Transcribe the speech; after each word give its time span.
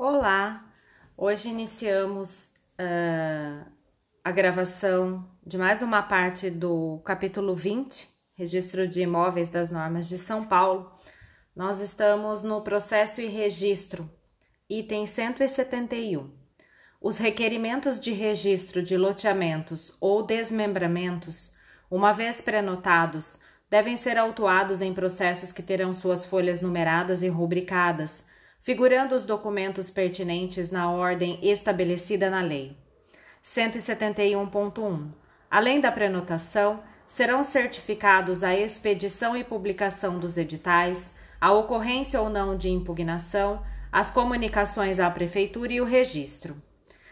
Olá! 0.00 0.64
Hoje 1.16 1.48
iniciamos 1.48 2.52
uh, 2.80 3.66
a 4.22 4.30
gravação 4.30 5.28
de 5.44 5.58
mais 5.58 5.82
uma 5.82 6.00
parte 6.00 6.48
do 6.48 7.00
capítulo 7.04 7.56
20, 7.56 8.08
Registro 8.36 8.86
de 8.86 9.00
Imóveis 9.00 9.48
das 9.48 9.72
Normas 9.72 10.08
de 10.08 10.16
São 10.16 10.44
Paulo. 10.44 10.92
Nós 11.54 11.80
estamos 11.80 12.44
no 12.44 12.60
processo 12.60 13.20
e 13.20 13.26
registro, 13.26 14.08
item 14.70 15.04
171. 15.04 16.30
Os 17.00 17.16
requerimentos 17.16 17.98
de 17.98 18.12
registro 18.12 18.80
de 18.80 18.96
loteamentos 18.96 19.92
ou 20.00 20.22
desmembramentos, 20.22 21.52
uma 21.90 22.12
vez 22.12 22.40
prenotados, 22.40 23.36
devem 23.68 23.96
ser 23.96 24.16
autuados 24.16 24.80
em 24.80 24.94
processos 24.94 25.50
que 25.50 25.60
terão 25.60 25.92
suas 25.92 26.24
folhas 26.24 26.60
numeradas 26.60 27.24
e 27.24 27.28
rubricadas 27.28 28.22
figurando 28.60 29.14
os 29.14 29.24
documentos 29.24 29.90
pertinentes 29.90 30.70
na 30.70 30.90
ordem 30.90 31.38
estabelecida 31.42 32.28
na 32.28 32.40
lei. 32.40 32.76
171.1. 33.44 35.08
Além 35.50 35.80
da 35.80 35.90
prenotação, 35.90 36.82
serão 37.06 37.42
certificados 37.42 38.42
a 38.42 38.54
expedição 38.54 39.36
e 39.36 39.42
publicação 39.42 40.18
dos 40.18 40.36
editais, 40.36 41.10
a 41.40 41.52
ocorrência 41.52 42.20
ou 42.20 42.28
não 42.28 42.56
de 42.56 42.68
impugnação, 42.68 43.62
as 43.90 44.10
comunicações 44.10 45.00
à 45.00 45.10
prefeitura 45.10 45.72
e 45.72 45.80
o 45.80 45.84
registro. 45.84 46.60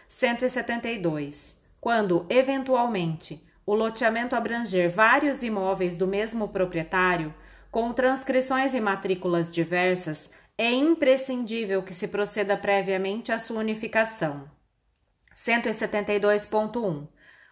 172. 0.07 1.55
Quando, 1.81 2.25
eventualmente, 2.29 3.43
o 3.65 3.73
loteamento 3.73 4.35
abranger 4.35 4.89
vários 4.89 5.43
imóveis 5.43 5.95
do 5.95 6.07
mesmo 6.07 6.47
proprietário, 6.47 7.33
com 7.71 7.91
transcrições 7.91 8.73
e 8.73 8.79
matrículas 8.79 9.51
diversas, 9.51 10.29
é 10.57 10.71
imprescindível 10.71 11.83
que 11.83 11.93
se 11.93 12.07
proceda 12.07 12.57
previamente 12.57 13.31
à 13.31 13.37
sua 13.37 13.59
unificação. 13.59 14.49
172.1. 15.35 17.07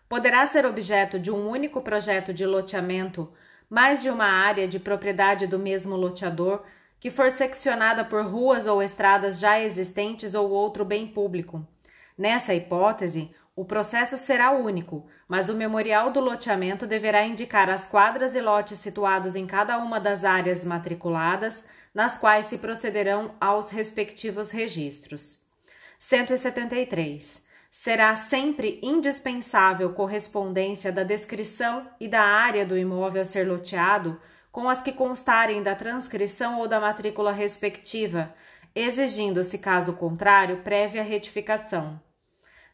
Poderá 0.10 0.46
ser 0.48 0.66
objeto 0.66 1.20
de 1.20 1.30
um 1.30 1.48
único 1.48 1.82
projeto 1.82 2.34
de 2.34 2.46
loteamento 2.46 3.32
mais 3.70 4.02
de 4.02 4.10
uma 4.10 4.26
área 4.26 4.68
de 4.68 4.80
propriedade 4.80 5.46
do 5.46 5.60
mesmo 5.60 5.96
loteador 5.96 6.64
que 7.00 7.12
for 7.12 7.30
seccionada 7.30 8.04
por 8.04 8.26
ruas 8.26 8.66
ou 8.66 8.82
estradas 8.82 9.40
já 9.40 9.60
existentes 9.60 10.34
ou 10.34 10.50
outro 10.50 10.84
bem 10.84 11.06
público. 11.06 11.68
Nessa 12.18 12.56
hipótese, 12.56 13.30
o 13.56 13.64
processo 13.64 14.18
será 14.18 14.52
único, 14.52 15.08
mas 15.30 15.48
o 15.48 15.56
memorial 15.56 16.12
do 16.12 16.20
loteamento 16.20 16.86
deverá 16.86 17.24
indicar 17.24 17.70
as 17.70 17.86
quadras 17.86 18.36
e 18.36 18.42
lotes 18.42 18.80
situados 18.80 19.34
em 19.34 19.48
cada 19.48 19.78
uma 19.78 19.98
das 19.98 20.26
áreas 20.26 20.66
matriculadas 20.66 21.64
nas 21.94 22.18
quais 22.18 22.48
se 22.48 22.58
procederão 22.58 23.34
aos 23.40 23.70
respectivos 23.70 24.52
registros. 24.52 25.40
173. 25.98 27.42
Será 27.72 28.14
sempre 28.18 28.80
indispensável 28.84 29.94
correspondência 29.94 30.92
da 30.92 31.04
descrição 31.04 31.88
e 31.98 32.10
da 32.10 32.22
área 32.22 32.66
do 32.66 32.78
imóvel 32.78 33.22
a 33.22 33.26
ser 33.26 33.48
loteado 33.48 34.20
com 34.52 34.68
as 34.68 34.82
que 34.82 34.92
constarem 34.92 35.64
da 35.64 35.76
transcrição 35.76 36.60
ou 36.60 36.68
da 36.68 36.80
matrícula 36.80 37.32
respectiva, 37.32 38.34
exigindo-se, 38.74 39.58
caso 39.58 39.94
contrário, 39.94 40.58
prévia 40.58 41.04
retificação. 41.04 42.00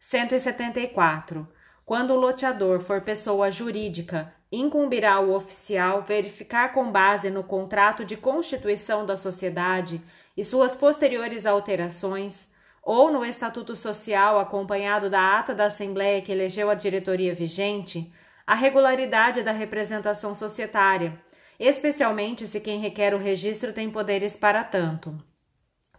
174. 0.02 1.48
Quando 1.86 2.16
o 2.16 2.20
loteador 2.20 2.80
for 2.80 3.02
pessoa 3.02 3.52
jurídica 3.52 4.34
incumbirá 4.52 5.20
o 5.20 5.32
oficial 5.32 6.02
verificar 6.02 6.74
com 6.74 6.92
base 6.92 7.30
no 7.30 7.44
contrato 7.44 8.04
de 8.04 8.18
constituição 8.18 9.06
da 9.06 9.16
sociedade 9.16 10.02
e 10.36 10.44
suas 10.44 10.76
posteriores 10.76 11.46
alterações, 11.46 12.50
ou 12.82 13.12
no 13.12 13.24
estatuto 13.24 13.76
social 13.76 14.40
acompanhado 14.40 15.08
da 15.08 15.38
ata 15.38 15.54
da 15.54 15.66
Assembleia 15.68 16.20
que 16.20 16.32
elegeu 16.32 16.72
a 16.72 16.74
diretoria 16.74 17.36
vigente, 17.36 18.12
a 18.46 18.56
regularidade 18.56 19.44
da 19.44 19.52
representação 19.52 20.34
societária, 20.34 21.22
especialmente 21.60 22.48
se 22.48 22.60
quem 22.60 22.80
requer 22.80 23.14
o 23.14 23.20
registro 23.20 23.72
tem 23.72 23.92
poderes 23.92 24.36
para 24.36 24.64
tanto. 24.64 25.16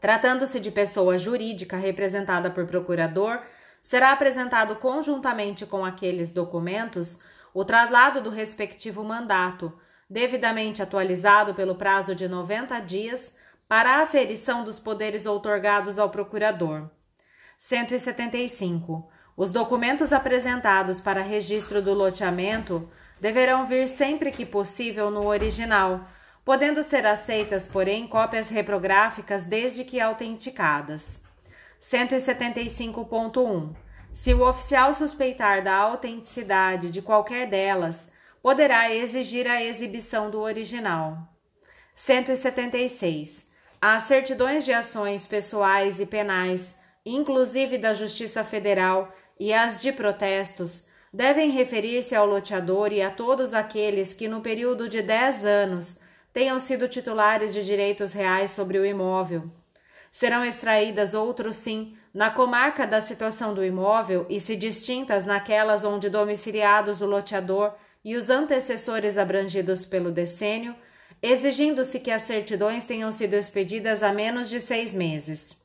Tratando-se 0.01 0.59
de 0.59 0.73
pessoa 0.73 1.17
jurídica 1.17 1.77
representada 1.77 2.51
por 2.51 2.67
procurador, 2.67 3.41
será 3.83 4.13
apresentado 4.13 4.77
conjuntamente 4.77 5.67
com 5.67 5.85
aqueles 5.85 6.33
documentos 6.33 7.19
o 7.53 7.65
traslado 7.65 8.23
do 8.23 8.31
respectivo 8.31 9.03
mandato, 9.03 9.77
devidamente 10.09 10.81
atualizado 10.81 11.53
pelo 11.55 11.75
prazo 11.75 12.15
de 12.15 12.29
90 12.29 12.79
dias, 12.81 13.35
para 13.69 13.97
a 13.97 14.03
aferição 14.03 14.65
dos 14.65 14.79
poderes 14.79 15.27
outorgados 15.27 15.99
ao 15.99 16.11
procurador. 16.11 16.91
175. 17.59 19.09
Os 19.37 19.51
documentos 19.51 20.13
apresentados 20.13 21.01
para 21.01 21.23
registro 21.23 21.81
do 21.81 21.95
loteamento 21.95 22.89
deverão 23.19 23.67
vir 23.67 23.89
sempre 23.89 24.31
que 24.31 24.45
possível 24.45 25.11
no 25.11 25.27
original, 25.27 26.07
podendo 26.45 26.83
ser 26.83 27.07
aceitas, 27.07 27.67
porém, 27.67 28.07
cópias 28.07 28.49
reprográficas 28.49 29.47
desde 29.47 29.85
que 29.85 30.01
autenticadas. 30.01 31.22
175.1 31.83 33.75
se 34.13 34.35
o 34.35 34.47
oficial 34.47 34.95
suspeitar 34.95 35.65
da 35.65 35.75
autenticidade 35.75 36.91
de 36.91 37.01
qualquer 37.01 37.49
delas, 37.49 38.09
poderá 38.43 38.95
exigir 38.95 39.49
a 39.49 39.63
exibição 39.63 40.31
do 40.31 40.41
original. 40.41 41.17
176. 41.95 43.47
As 43.81 44.05
certidões 44.05 44.65
de 44.65 44.73
ações 44.73 45.27
pessoais 45.27 45.99
e 45.99 46.07
penais, 46.07 46.75
inclusive 47.05 47.79
da 47.79 47.95
Justiça 47.95 48.45
Federal, 48.45 49.13
e 49.41 49.53
as 49.53 49.81
de 49.81 49.91
protestos, 49.91 50.87
devem 51.13 51.51
referir-se 51.51 52.15
ao 52.15 52.27
loteador 52.27 52.93
e 52.93 53.03
a 53.03 53.11
todos 53.11 53.55
aqueles 53.55 54.13
que, 54.13 54.29
no 54.29 54.41
período 54.41 54.89
de 54.89 55.03
10 55.03 55.45
anos, 55.45 55.99
tenham 56.33 56.61
sido 56.61 56.87
titulares 56.87 57.53
de 57.53 57.65
direitos 57.65 58.13
reais 58.13 58.51
sobre 58.51 58.79
o 58.79 58.87
imóvel. 58.87 59.51
Serão 60.13 60.45
extraídas 60.45 61.15
outros 61.15 61.57
sim 61.57 61.97
na 62.13 62.31
comarca 62.31 62.87
da 62.87 63.01
situação 63.01 63.55
do 63.55 63.65
imóvel 63.65 64.27
e 64.29 64.39
se 64.39 64.55
distintas 64.55 65.25
naquelas 65.25 65.83
onde 65.85 66.11
domiciliados 66.11 67.01
o 67.01 67.07
loteador 67.07 67.75
e 68.05 68.15
os 68.15 68.29
antecessores 68.29 69.17
abrangidos 69.17 69.87
pelo 69.87 70.13
decênio, 70.13 70.77
exigindo-se 71.23 71.99
que 71.99 72.11
as 72.11 72.23
certidões 72.23 72.85
tenham 72.85 73.11
sido 73.11 73.35
expedidas 73.35 74.03
há 74.03 74.13
menos 74.13 74.51
de 74.51 74.61
seis 74.61 74.93
meses. 74.93 75.57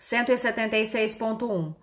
176.1. 0.00 1.76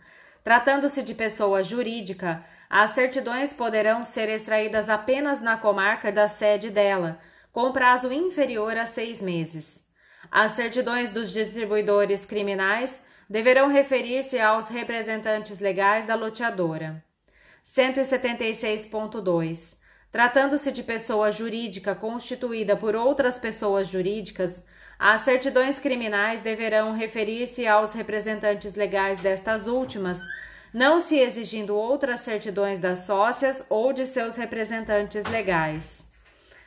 Tratando-se 0.44 1.02
de 1.02 1.14
pessoa 1.14 1.64
jurídica, 1.64 2.44
as 2.70 2.92
certidões 2.92 3.54
poderão 3.54 4.04
ser 4.04 4.28
extraídas 4.28 4.90
apenas 4.90 5.40
na 5.40 5.56
comarca 5.56 6.12
da 6.12 6.28
sede 6.28 6.70
dela, 6.70 7.20
com 7.54 7.72
prazo 7.72 8.12
inferior 8.12 8.76
a 8.76 8.86
seis 8.86 9.22
meses. 9.22 9.89
As 10.32 10.52
certidões 10.52 11.12
dos 11.12 11.32
distribuidores 11.32 12.26
criminais 12.26 13.02
deverão 13.30 13.68
referir-se 13.68 14.40
aos 14.40 14.68
representantes 14.68 15.60
legais 15.60 16.06
da 16.06 16.16
loteadora. 16.16 17.04
176.2. 17.66 19.78
Tratando-se 20.12 20.72
de 20.72 20.82
pessoa 20.82 21.32
jurídica 21.32 21.94
constituída 21.94 22.76
por 22.76 22.96
outras 22.96 23.38
pessoas 23.38 23.88
jurídicas, 23.88 24.64
as 24.98 25.22
certidões 25.22 25.78
criminais 25.78 26.42
deverão 26.42 26.94
referir-se 26.94 27.68
aos 27.68 27.94
representantes 27.94 28.76
legais 28.76 29.22
destas 29.22 29.68
últimas, 29.68 30.20
não 30.74 31.00
se 31.00 31.18
exigindo 31.18 31.76
outras 31.76 32.22
certidões 32.22 32.80
das 32.80 33.00
sócias 33.00 33.66
ou 33.70 33.94
de 33.94 34.06
seus 34.06 34.36
representantes 34.36 35.26
legais. 35.28 36.06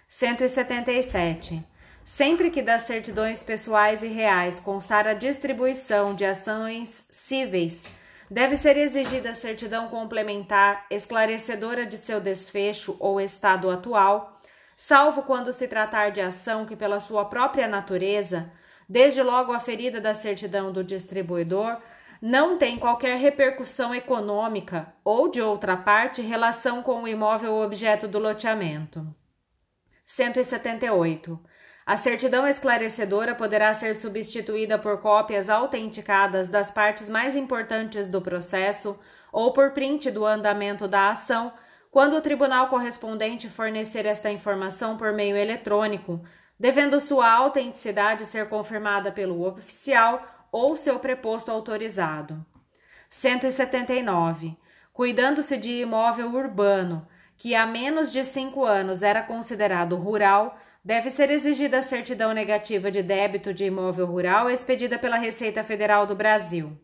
177. 0.08 1.71
Sempre 2.04 2.50
que 2.50 2.60
das 2.60 2.82
certidões 2.82 3.42
pessoais 3.42 4.02
e 4.02 4.08
reais 4.08 4.58
constar 4.58 5.06
a 5.06 5.14
distribuição 5.14 6.14
de 6.14 6.24
ações 6.24 7.06
cíveis, 7.08 7.84
deve 8.30 8.56
ser 8.56 8.76
exigida 8.76 9.30
a 9.30 9.34
certidão 9.34 9.88
complementar 9.88 10.86
esclarecedora 10.90 11.86
de 11.86 11.96
seu 11.96 12.20
desfecho 12.20 12.96
ou 12.98 13.20
estado 13.20 13.70
atual, 13.70 14.40
salvo 14.76 15.22
quando 15.22 15.52
se 15.52 15.68
tratar 15.68 16.10
de 16.10 16.20
ação 16.20 16.66
que, 16.66 16.74
pela 16.74 16.98
sua 16.98 17.26
própria 17.26 17.68
natureza, 17.68 18.50
desde 18.88 19.22
logo 19.22 19.52
aferida 19.52 20.00
da 20.00 20.14
certidão 20.14 20.72
do 20.72 20.82
distribuidor, 20.82 21.78
não 22.20 22.56
tem 22.56 22.78
qualquer 22.78 23.18
repercussão 23.18 23.94
econômica 23.94 24.94
ou, 25.04 25.28
de 25.28 25.40
outra 25.42 25.76
parte, 25.76 26.22
relação 26.22 26.82
com 26.82 27.02
o 27.02 27.08
imóvel 27.08 27.56
objeto 27.56 28.08
do 28.08 28.18
loteamento. 28.18 29.06
178. 30.04 31.38
A 31.84 31.96
certidão 31.96 32.46
esclarecedora 32.46 33.34
poderá 33.34 33.74
ser 33.74 33.96
substituída 33.96 34.78
por 34.78 35.00
cópias 35.00 35.48
autenticadas 35.48 36.48
das 36.48 36.70
partes 36.70 37.08
mais 37.08 37.34
importantes 37.34 38.08
do 38.08 38.22
processo 38.22 38.96
ou 39.32 39.52
por 39.52 39.72
print 39.72 40.10
do 40.10 40.24
andamento 40.24 40.86
da 40.86 41.10
ação, 41.10 41.52
quando 41.90 42.16
o 42.16 42.20
tribunal 42.20 42.68
correspondente 42.68 43.48
fornecer 43.48 44.06
esta 44.06 44.30
informação 44.30 44.96
por 44.96 45.12
meio 45.12 45.36
eletrônico, 45.36 46.22
devendo 46.58 47.00
sua 47.00 47.30
autenticidade 47.30 48.26
ser 48.26 48.48
confirmada 48.48 49.10
pelo 49.10 49.44
oficial 49.44 50.46
ou 50.52 50.76
seu 50.76 51.00
preposto 51.00 51.50
autorizado. 51.50 52.46
179. 53.10 54.56
Cuidando-se 54.92 55.56
de 55.56 55.80
imóvel 55.80 56.32
urbano, 56.32 57.08
que 57.36 57.54
há 57.54 57.66
menos 57.66 58.12
de 58.12 58.24
cinco 58.24 58.64
anos 58.64 59.02
era 59.02 59.22
considerado 59.22 59.96
rural, 59.96 60.56
deve 60.84 61.10
ser 61.10 61.30
exigida 61.30 61.78
a 61.78 61.82
certidão 61.82 62.32
negativa 62.32 62.90
de 62.90 63.02
débito 63.02 63.54
de 63.54 63.64
imóvel 63.64 64.06
rural 64.06 64.50
expedida 64.50 64.98
pela 64.98 65.16
Receita 65.16 65.62
Federal 65.62 66.06
do 66.06 66.14
Brasil. 66.14 66.76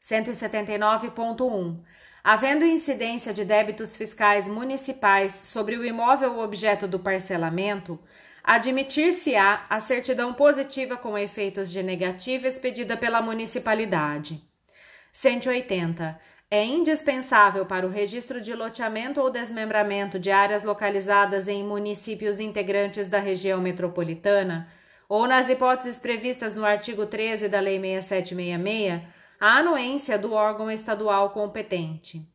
179.1. 0.00 1.80
Havendo 2.22 2.64
incidência 2.64 3.32
de 3.32 3.44
débitos 3.44 3.96
fiscais 3.96 4.46
municipais 4.46 5.32
sobre 5.34 5.76
o 5.76 5.84
imóvel 5.84 6.38
objeto 6.38 6.86
do 6.86 6.98
parcelamento, 6.98 7.98
admitir-se-á 8.44 9.66
a 9.68 9.80
certidão 9.80 10.32
positiva 10.32 10.96
com 10.96 11.18
efeitos 11.18 11.70
de 11.70 11.82
negativa 11.82 12.46
expedida 12.46 12.96
pela 12.96 13.20
municipalidade. 13.22 14.42
180. 15.12 16.20
É 16.52 16.64
indispensável 16.64 17.64
para 17.64 17.86
o 17.86 17.90
registro 17.90 18.40
de 18.40 18.52
loteamento 18.56 19.20
ou 19.20 19.30
desmembramento 19.30 20.18
de 20.18 20.32
áreas 20.32 20.64
localizadas 20.64 21.46
em 21.46 21.62
municípios 21.62 22.40
integrantes 22.40 23.08
da 23.08 23.20
região 23.20 23.60
metropolitana, 23.60 24.68
ou 25.08 25.28
nas 25.28 25.48
hipóteses 25.48 25.96
previstas 25.96 26.56
no 26.56 26.64
artigo 26.64 27.06
13 27.06 27.48
da 27.48 27.60
Lei 27.60 27.78
6766, 27.80 29.00
a 29.38 29.58
anuência 29.58 30.18
do 30.18 30.32
órgão 30.32 30.68
estadual 30.68 31.30
competente. 31.30 32.28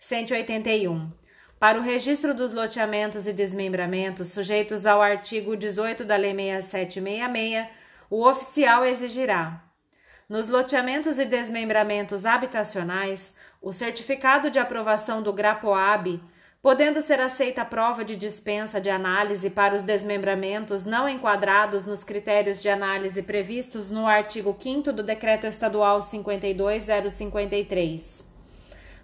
181. 0.00 1.12
Para 1.56 1.78
o 1.78 1.82
registro 1.82 2.34
dos 2.34 2.52
loteamentos 2.52 3.28
e 3.28 3.32
desmembramentos 3.32 4.30
sujeitos 4.30 4.84
ao 4.84 5.00
artigo 5.00 5.56
18 5.56 6.04
da 6.04 6.16
Lei 6.16 6.34
6766, 6.34 7.68
o 8.10 8.28
oficial 8.28 8.84
exigirá: 8.84 9.62
nos 10.28 10.48
loteamentos 10.48 11.18
e 11.18 11.24
desmembramentos 11.24 12.24
habitacionais, 12.24 13.34
o 13.60 13.72
certificado 13.72 14.48
de 14.50 14.58
aprovação 14.58 15.22
do 15.22 15.32
GRAPOAB, 15.32 16.20
podendo 16.62 17.02
ser 17.02 17.20
aceita 17.20 17.60
a 17.60 17.66
prova 17.66 18.02
de 18.02 18.16
dispensa 18.16 18.80
de 18.80 18.88
análise 18.88 19.50
para 19.50 19.76
os 19.76 19.82
desmembramentos 19.82 20.86
não 20.86 21.06
enquadrados 21.06 21.84
nos 21.84 22.02
critérios 22.02 22.62
de 22.62 22.70
análise 22.70 23.22
previstos 23.22 23.90
no 23.90 24.06
artigo 24.06 24.56
5 24.58 24.90
do 24.90 25.02
Decreto 25.02 25.46
Estadual 25.46 26.00
52053. 26.00 28.24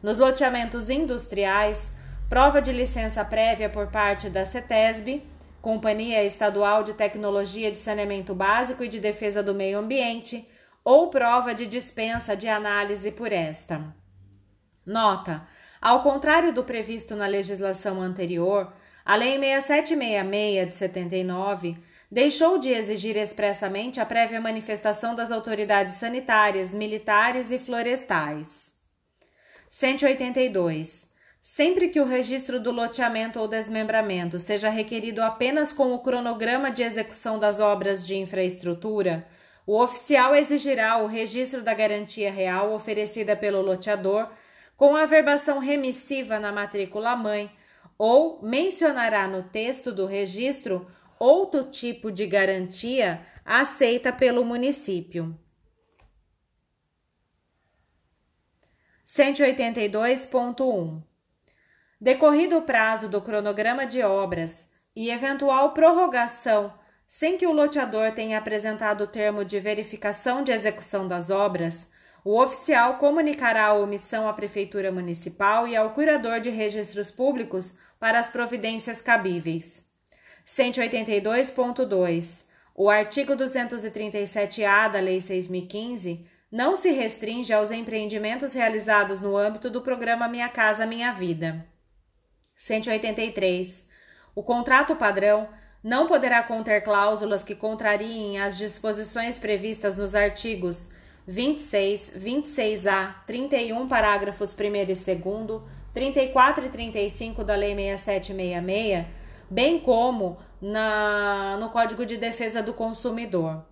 Nos 0.02 0.18
loteamentos 0.18 0.88
industriais, 0.88 1.92
prova 2.30 2.62
de 2.62 2.72
licença 2.72 3.22
prévia 3.22 3.68
por 3.68 3.88
parte 3.88 4.30
da 4.30 4.46
CETESB, 4.46 5.22
Companhia 5.60 6.24
Estadual 6.24 6.82
de 6.82 6.94
Tecnologia 6.94 7.70
de 7.70 7.76
Saneamento 7.76 8.34
Básico 8.34 8.82
e 8.82 8.88
de 8.88 8.98
Defesa 8.98 9.42
do 9.42 9.54
Meio 9.54 9.78
Ambiente, 9.78 10.48
ou 10.84 11.08
prova 11.08 11.54
de 11.54 11.66
dispensa 11.66 12.36
de 12.36 12.48
análise 12.48 13.10
por 13.10 13.32
esta. 13.32 13.94
Nota: 14.84 15.46
ao 15.80 16.02
contrário 16.02 16.52
do 16.52 16.64
previsto 16.64 17.16
na 17.16 17.26
legislação 17.26 18.02
anterior, 18.02 18.72
a 19.04 19.16
Lei 19.16 19.38
6766 19.38 20.68
de 20.68 20.74
79 20.74 21.78
deixou 22.10 22.58
de 22.58 22.70
exigir 22.70 23.16
expressamente 23.16 24.00
a 24.00 24.06
prévia 24.06 24.40
manifestação 24.40 25.14
das 25.14 25.30
autoridades 25.30 25.94
sanitárias, 25.94 26.74
militares 26.74 27.50
e 27.50 27.58
florestais. 27.58 28.72
182. 29.68 31.08
Sempre 31.40 31.88
que 31.88 32.00
o 32.00 32.04
registro 32.04 32.60
do 32.60 32.70
loteamento 32.70 33.40
ou 33.40 33.48
desmembramento 33.48 34.38
seja 34.38 34.68
requerido 34.68 35.22
apenas 35.22 35.72
com 35.72 35.94
o 35.94 36.00
cronograma 36.00 36.70
de 36.70 36.82
execução 36.82 37.38
das 37.38 37.60
obras 37.60 38.06
de 38.06 38.14
infraestrutura, 38.16 39.26
o 39.66 39.80
oficial 39.80 40.34
exigirá 40.34 40.98
o 40.98 41.06
registro 41.06 41.62
da 41.62 41.74
garantia 41.74 42.30
real 42.30 42.72
oferecida 42.72 43.36
pelo 43.36 43.60
loteador 43.60 44.30
com 44.76 44.96
a 44.96 45.04
verbação 45.06 45.58
remissiva 45.58 46.38
na 46.38 46.50
matrícula 46.50 47.14
mãe 47.14 47.50
ou 47.98 48.42
mencionará 48.42 49.28
no 49.28 49.42
texto 49.42 49.92
do 49.92 50.06
registro 50.06 50.90
outro 51.18 51.64
tipo 51.64 52.10
de 52.10 52.26
garantia 52.26 53.26
aceita 53.44 54.10
pelo 54.10 54.42
município. 54.42 55.38
182.1 59.06 61.02
Decorrido 62.00 62.56
o 62.56 62.62
prazo 62.62 63.08
do 63.08 63.20
cronograma 63.20 63.84
de 63.84 64.02
obras 64.02 64.70
e 64.96 65.10
eventual 65.10 65.74
prorrogação 65.74 66.72
sem 67.12 67.36
que 67.36 67.44
o 67.44 67.52
loteador 67.52 68.12
tenha 68.12 68.38
apresentado 68.38 69.00
o 69.02 69.06
termo 69.08 69.44
de 69.44 69.58
verificação 69.58 70.44
de 70.44 70.52
execução 70.52 71.08
das 71.08 71.28
obras, 71.28 71.90
o 72.24 72.40
oficial 72.40 72.98
comunicará 72.98 73.64
a 73.66 73.74
omissão 73.74 74.28
à 74.28 74.32
Prefeitura 74.32 74.92
Municipal 74.92 75.66
e 75.66 75.74
ao 75.74 75.90
Curador 75.90 76.38
de 76.38 76.50
Registros 76.50 77.10
Públicos 77.10 77.74
para 77.98 78.20
as 78.20 78.30
providências 78.30 79.02
cabíveis. 79.02 79.84
182.2. 80.46 82.44
O 82.76 82.88
artigo 82.88 83.32
237-A 83.32 84.86
da 84.86 85.00
Lei 85.00 85.18
6.015 85.18 86.24
não 86.48 86.76
se 86.76 86.92
restringe 86.92 87.52
aos 87.52 87.72
empreendimentos 87.72 88.52
realizados 88.52 89.20
no 89.20 89.36
âmbito 89.36 89.68
do 89.68 89.80
programa 89.80 90.28
Minha 90.28 90.48
Casa 90.48 90.86
Minha 90.86 91.10
Vida. 91.10 91.66
183. 92.54 93.84
O 94.32 94.44
contrato 94.44 94.94
padrão 94.94 95.48
não 95.82 96.06
poderá 96.06 96.42
conter 96.42 96.82
cláusulas 96.82 97.42
que 97.42 97.54
contrariem 97.54 98.40
as 98.40 98.58
disposições 98.58 99.38
previstas 99.38 99.96
nos 99.96 100.14
artigos 100.14 100.90
26, 101.26 102.12
26A, 102.16 103.14
31, 103.26 103.86
parágrafos 103.88 104.54
1 104.54 104.76
e 104.76 104.86
2, 104.86 105.62
34 105.92 106.66
e 106.66 106.68
35 106.68 107.44
da 107.44 107.54
Lei 107.54 107.74
6766, 107.74 109.06
bem 109.48 109.78
como 109.78 110.38
na, 110.60 111.56
no 111.58 111.70
Código 111.70 112.04
de 112.04 112.16
Defesa 112.16 112.62
do 112.62 112.74
Consumidor. 112.74 113.64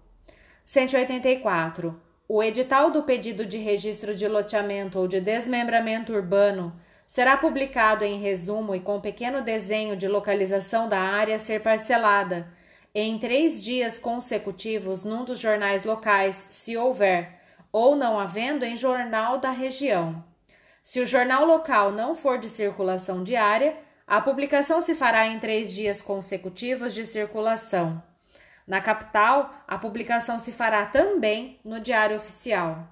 184. 0.65 2.01
O 2.29 2.43
edital 2.43 2.91
do 2.91 3.03
pedido 3.05 3.47
de 3.47 3.57
registro 3.57 4.15
de 4.15 4.29
loteamento 4.29 4.99
ou 4.99 5.09
de 5.09 5.21
desmembramento 5.21 6.13
urbano 6.13 6.79
será 7.09 7.39
publicado 7.39 8.05
em 8.05 8.21
resumo 8.21 8.75
e 8.75 8.81
com 8.81 9.01
pequeno 9.01 9.41
desenho 9.41 9.97
de 9.97 10.07
localização 10.07 10.87
da 10.87 11.01
área 11.01 11.37
a 11.37 11.39
ser 11.39 11.63
parcelada, 11.63 12.53
em 12.95 13.19
três 13.19 13.65
dias 13.65 13.97
consecutivos 13.97 15.05
num 15.05 15.25
dos 15.25 15.41
jornais 15.41 15.85
locais, 15.85 16.47
se 16.51 16.77
houver, 16.77 17.41
ou 17.73 17.97
não 17.97 18.21
havendo 18.21 18.63
em 18.63 18.77
jornal 18.77 19.39
da 19.39 19.51
região. 19.51 20.23
Se 20.83 21.01
o 21.01 21.07
jornal 21.07 21.47
local 21.47 21.93
não 21.93 22.15
for 22.15 22.39
de 22.39 22.51
circulação 22.51 23.25
diária, 23.25 23.79
a 24.07 24.21
publicação 24.21 24.81
se 24.83 24.95
fará 24.95 25.27
em 25.27 25.39
três 25.39 25.73
dias 25.73 26.03
consecutivos 26.03 26.93
de 26.93 27.07
circulação. 27.07 28.03
Na 28.67 28.83
capital, 28.83 29.51
a 29.67 29.79
publicação 29.79 30.39
se 30.39 30.53
fará 30.53 30.85
também 30.85 31.59
no 31.65 31.81
Diário 31.81 32.17
Oficial. 32.17 32.87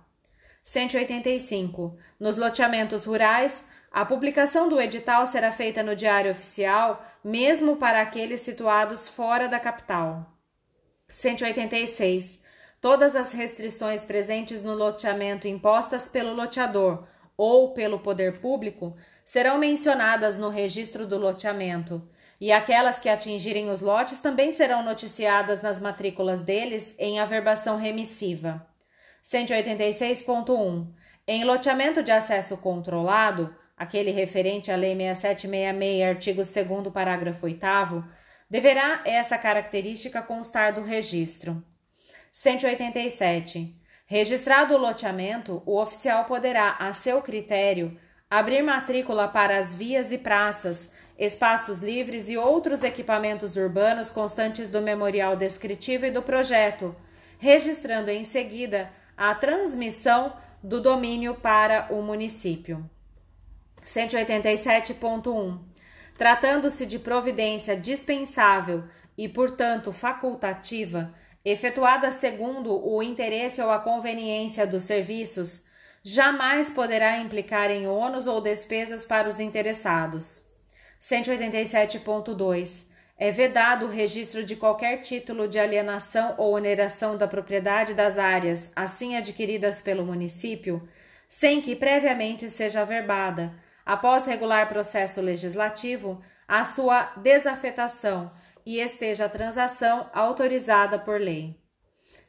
185. 0.65 1.97
Nos 2.19 2.37
loteamentos 2.37 3.05
rurais, 3.05 3.65
a 3.91 4.05
publicação 4.05 4.69
do 4.69 4.81
edital 4.81 5.27
será 5.27 5.51
feita 5.51 5.83
no 5.83 5.97
Diário 5.97 6.31
Oficial, 6.31 7.05
mesmo 7.25 7.77
para 7.77 8.01
aqueles 8.01 8.41
situados 8.41 9.09
fora 9.09 9.49
da 9.49 9.59
capital. 9.59 10.27
186. 11.09 12.41
Todas 12.81 13.17
as 13.17 13.33
restrições 13.33 14.05
presentes 14.05 14.63
no 14.63 14.75
loteamento 14.75 15.49
impostas 15.49 16.09
pelo 16.09 16.35
loteador 16.35 17.07
ou 17.37 17.73
pelo 17.73 17.99
poder 17.99 18.41
público 18.41 18.97
serão 19.25 19.59
mencionadas 19.59 20.39
no 20.39 20.49
registro 20.49 21.07
do 21.07 21.19
loteamento, 21.19 22.09
e 22.41 22.53
aquelas 22.53 22.99
que 22.99 23.09
atingirem 23.09 23.71
os 23.71 23.81
lotes 23.81 24.21
também 24.21 24.53
serão 24.53 24.83
noticiadas 24.83 25.63
nas 25.63 25.81
matrículas 25.81 26.43
deles 26.43 26.95
em 26.99 27.19
averbação 27.19 27.77
remissiva. 27.77 28.67
186.1. 29.25 30.87
Em 31.27 31.45
loteamento 31.45 32.03
de 32.03 32.13
acesso 32.13 32.57
controlado, 32.59 33.55
aquele 33.77 34.11
referente 34.11 34.73
à 34.73 34.77
Lei 34.77 34.95
6766, 34.97 36.03
artigo 36.03 36.43
2 36.43 36.93
parágrafo 36.93 37.47
8 37.47 37.61
deverá 38.49 39.03
essa 39.05 39.37
característica 39.37 40.23
constar 40.23 40.73
do 40.73 40.83
registro. 40.83 41.63
187. 42.33 43.75
Registrado 44.07 44.75
o 44.75 44.79
loteamento, 44.79 45.63
o 45.67 45.81
oficial 45.81 46.25
poderá, 46.27 46.77
a 46.79 46.93
seu 46.93 47.21
critério, 47.21 47.99
abrir 48.31 48.63
matrícula 48.63 49.27
para 49.27 49.59
as 49.59 49.75
vias 49.75 50.13
e 50.13 50.19
praças, 50.19 50.91
espaços 51.19 51.81
livres 51.81 52.29
e 52.29 52.37
outros 52.37 52.83
equipamentos 52.83 53.57
urbanos 53.57 54.11
constantes 54.11 54.71
do 54.71 54.81
memorial 54.81 55.35
descritivo 55.35 56.07
e 56.07 56.11
do 56.11 56.23
projeto, 56.23 56.95
registrando 57.39 58.11
em 58.11 58.23
seguida 58.23 58.91
a 59.17 59.35
transmissão 59.35 60.37
do 60.63 60.81
domínio 60.81 61.35
para 61.35 61.89
o 61.91 62.03
município. 62.03 62.89
187.1. 63.87 65.59
Tratando-se 66.19 66.85
de 66.85 66.99
providência 66.99 67.77
dispensável 67.77 68.85
e, 69.17 69.29
portanto, 69.29 69.93
facultativa, 69.93 71.15
efetuada 71.45 72.11
segundo 72.11 72.75
o 72.87 73.03
interesse 73.03 73.63
ou 73.63 73.71
a 73.71 73.79
conveniência 73.79 74.67
dos 74.67 74.85
serviços, 74.85 75.65
jamais 76.03 76.69
poderá 76.69 77.19
implicar 77.19 77.71
em 77.71 77.87
ônus 77.87 78.27
ou 78.27 78.41
despesas 78.41 79.05
para 79.05 79.29
os 79.29 79.39
interessados. 79.41 80.43
187.2. 81.01 82.87
É 83.19 83.31
vedado 83.31 83.87
o 83.87 83.89
registro 83.89 84.45
de 84.45 84.57
qualquer 84.57 85.01
título 85.01 85.49
de 85.49 85.59
alienação 85.59 86.35
ou 86.37 86.55
oneração 86.55 87.17
da 87.17 87.27
propriedade 87.27 87.95
das 87.95 88.19
áreas 88.19 88.71
assim 88.77 89.17
adquiridas 89.17 89.81
pelo 89.81 90.05
município, 90.05 90.87
sem 91.29 91.63
que 91.63 91.75
previamente 91.75 92.51
seja 92.51 92.83
averbada, 92.83 93.55
após 93.87 94.27
regular 94.27 94.69
processo 94.69 95.21
legislativo, 95.21 96.21
a 96.49 96.65
sua 96.65 97.13
desafetação 97.17 98.33
e 98.67 98.81
esteja 98.81 99.27
a 99.27 99.29
transação 99.29 100.11
autorizada 100.13 100.99
por 100.99 101.21
lei. 101.21 101.57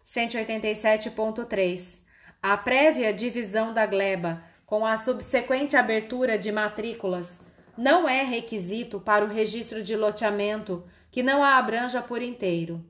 187.3. 0.05 1.99
A 2.41 2.55
prévia 2.55 3.11
divisão 3.11 3.73
da 3.73 3.85
gleba, 3.87 4.43
com 4.65 4.85
a 4.85 4.95
subsequente 4.95 5.75
abertura 5.75 6.37
de 6.37 6.51
matrículas, 6.51 7.41
não 7.75 8.07
é 8.07 8.23
requisito 8.23 8.99
para 8.99 9.25
o 9.25 9.27
registro 9.27 9.81
de 9.81 9.95
loteamento 9.95 10.85
que 11.11 11.23
não 11.23 11.43
a 11.43 11.57
abranja 11.57 12.01
por 12.01 12.21
inteiro. 12.21 12.85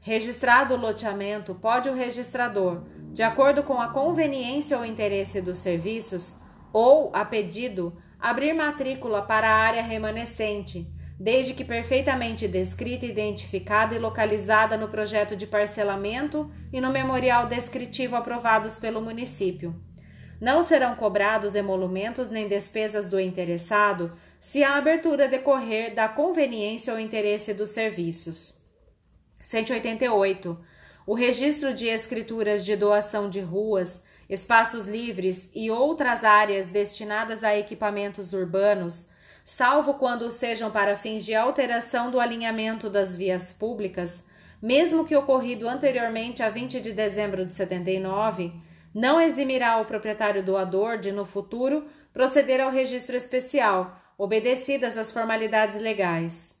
Registrado 0.00 0.74
o 0.74 0.78
loteamento, 0.78 1.54
pode 1.54 1.88
o 1.88 1.94
registrador, 1.94 2.82
de 3.12 3.22
acordo 3.22 3.62
com 3.62 3.80
a 3.80 3.88
conveniência 3.88 4.76
ou 4.76 4.84
interesse 4.84 5.40
dos 5.40 5.58
serviços, 5.58 6.34
ou, 6.72 7.10
a 7.12 7.24
pedido, 7.24 7.96
abrir 8.18 8.52
matrícula 8.54 9.22
para 9.22 9.48
a 9.48 9.56
área 9.56 9.82
remanescente, 9.82 10.86
desde 11.18 11.54
que 11.54 11.64
perfeitamente 11.64 12.48
descrita, 12.48 13.06
identificada 13.06 13.94
e 13.94 13.98
localizada 13.98 14.76
no 14.76 14.88
projeto 14.88 15.36
de 15.36 15.46
parcelamento 15.46 16.50
e 16.72 16.80
no 16.80 16.90
memorial 16.90 17.46
descritivo 17.46 18.16
aprovados 18.16 18.76
pelo 18.76 19.00
município. 19.00 19.74
Não 20.40 20.62
serão 20.62 20.96
cobrados 20.96 21.54
emolumentos 21.54 22.28
nem 22.28 22.48
despesas 22.48 23.08
do 23.08 23.20
interessado 23.20 24.12
se 24.40 24.64
a 24.64 24.76
abertura 24.76 25.28
decorrer 25.28 25.94
da 25.94 26.08
conveniência 26.08 26.92
ou 26.92 26.98
interesse 26.98 27.54
dos 27.54 27.70
serviços. 27.70 28.60
188. 29.40 30.58
O 31.06 31.14
registro 31.14 31.72
de 31.72 31.86
escrituras 31.86 32.64
de 32.64 32.74
doação 32.74 33.30
de 33.30 33.40
ruas, 33.40 34.02
espaços 34.32 34.86
livres 34.86 35.50
e 35.54 35.70
outras 35.70 36.24
áreas 36.24 36.70
destinadas 36.70 37.44
a 37.44 37.54
equipamentos 37.54 38.32
urbanos 38.32 39.06
salvo 39.44 39.94
quando 39.94 40.30
sejam 40.30 40.70
para 40.70 40.96
fins 40.96 41.22
de 41.22 41.34
alteração 41.34 42.10
do 42.10 42.18
alinhamento 42.18 42.88
das 42.88 43.14
vias 43.14 43.52
públicas, 43.52 44.24
mesmo 44.60 45.04
que 45.04 45.14
ocorrido 45.14 45.68
anteriormente 45.68 46.42
a 46.42 46.48
20 46.48 46.80
de 46.80 46.92
dezembro 46.92 47.44
de 47.44 47.52
79, 47.52 48.52
não 48.94 49.20
eximirá 49.20 49.78
o 49.78 49.84
proprietário 49.84 50.42
doador 50.42 50.96
de, 50.96 51.12
no 51.12 51.26
futuro, 51.26 51.84
proceder 52.12 52.60
ao 52.60 52.70
registro 52.70 53.16
especial, 53.16 54.00
obedecidas 54.16 54.96
as 54.96 55.10
formalidades 55.10 55.76
legais. 55.76 56.56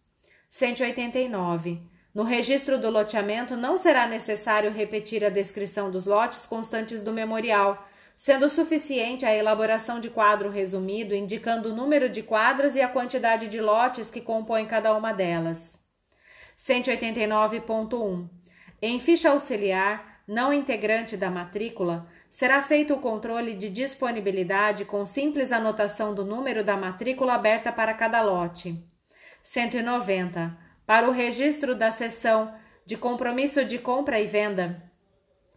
189. 0.50 1.91
No 2.14 2.24
registro 2.24 2.78
do 2.78 2.90
loteamento 2.90 3.56
não 3.56 3.78
será 3.78 4.06
necessário 4.06 4.70
repetir 4.70 5.24
a 5.24 5.30
descrição 5.30 5.90
dos 5.90 6.04
lotes 6.04 6.44
constantes 6.44 7.02
do 7.02 7.12
memorial, 7.12 7.88
sendo 8.14 8.50
suficiente 8.50 9.24
a 9.24 9.34
elaboração 9.34 9.98
de 9.98 10.10
quadro 10.10 10.50
resumido 10.50 11.14
indicando 11.14 11.70
o 11.70 11.74
número 11.74 12.10
de 12.10 12.22
quadras 12.22 12.76
e 12.76 12.82
a 12.82 12.88
quantidade 12.88 13.48
de 13.48 13.60
lotes 13.60 14.10
que 14.10 14.20
compõem 14.20 14.66
cada 14.66 14.94
uma 14.94 15.12
delas. 15.12 15.80
189.1. 16.58 18.28
Em 18.80 19.00
ficha 19.00 19.30
auxiliar, 19.30 20.22
não 20.28 20.52
integrante 20.52 21.16
da 21.16 21.30
matrícula, 21.30 22.06
será 22.30 22.62
feito 22.62 22.94
o 22.94 23.00
controle 23.00 23.54
de 23.54 23.70
disponibilidade 23.70 24.84
com 24.84 25.04
simples 25.06 25.50
anotação 25.50 26.14
do 26.14 26.24
número 26.24 26.62
da 26.62 26.76
matrícula 26.76 27.34
aberta 27.34 27.72
para 27.72 27.94
cada 27.94 28.20
lote. 28.20 28.84
190. 29.42 30.61
Para 30.86 31.08
o 31.08 31.12
registro 31.12 31.74
da 31.74 31.90
sessão 31.90 32.54
de 32.84 32.96
compromisso 32.96 33.64
de 33.64 33.78
compra 33.78 34.20
e 34.20 34.26
venda, 34.26 34.82